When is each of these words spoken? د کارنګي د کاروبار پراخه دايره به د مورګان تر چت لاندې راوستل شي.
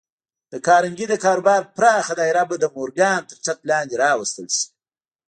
د 0.51 0.53
کارنګي 0.67 1.05
د 1.09 1.15
کاروبار 1.23 1.61
پراخه 1.77 2.13
دايره 2.21 2.43
به 2.49 2.55
د 2.59 2.65
مورګان 2.75 3.19
تر 3.29 3.37
چت 3.45 3.59
لاندې 3.69 3.95
راوستل 4.03 4.47
شي. 4.57 4.65